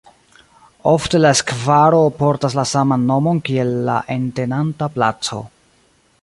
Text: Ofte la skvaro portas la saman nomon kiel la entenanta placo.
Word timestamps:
Ofte 0.91 1.19
la 1.19 1.33
skvaro 1.41 1.99
portas 2.21 2.55
la 2.61 2.65
saman 2.71 3.05
nomon 3.13 3.43
kiel 3.51 3.75
la 3.91 3.99
entenanta 4.17 4.91
placo. 4.97 5.45